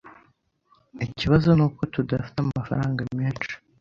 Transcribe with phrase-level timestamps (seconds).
[1.05, 3.51] Ikibazo nuko tudafite amafaranga menshi.